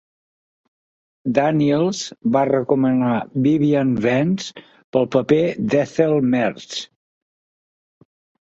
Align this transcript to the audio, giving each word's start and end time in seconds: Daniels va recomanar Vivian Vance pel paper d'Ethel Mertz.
Daniels 1.37 1.99
va 2.37 2.41
recomanar 2.51 3.13
Vivian 3.49 3.93
Vance 4.07 4.65
pel 4.97 5.07
paper 5.19 5.39
d'Ethel 5.75 6.19
Mertz. 6.35 6.83